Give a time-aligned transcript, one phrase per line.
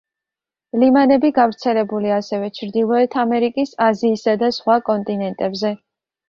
[0.83, 5.75] ლიმანები გავრცელებულია ასევე ჩრდილოეთ ამერიკის, აზიისა და სხვა კონტინენტებზე.